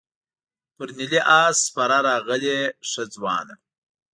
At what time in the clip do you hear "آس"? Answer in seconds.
1.41-1.55